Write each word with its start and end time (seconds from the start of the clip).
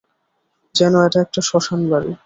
যেন 0.75 0.93
এটা 1.07 1.19
একটা 1.25 1.39
শ্মশান 1.47 1.81
বাড়ী! 1.91 2.11